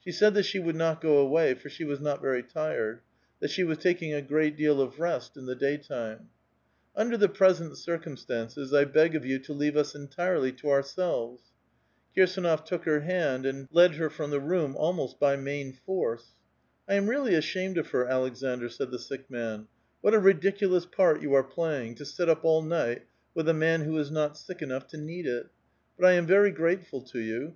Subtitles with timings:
[0.00, 3.00] She said that she would not go away, for she was not very tired;
[3.38, 6.30] that she was taking a great deal of rest in the daytime:—
[6.96, 11.52] Under the present circumstances, 1 bog of you to leave us entirely to ourselves."
[12.16, 16.32] Kirsdnof took her hand and led her from the room, almost by main force.
[16.60, 19.68] *' I am really ashamed of her, Aleksandr," said the sick man;''
[20.00, 23.02] what a ridiculous part you are playing, to sit up all night
[23.32, 25.46] with a man who is not sick enough to nood it.
[25.96, 27.50] But I am very grateful to you.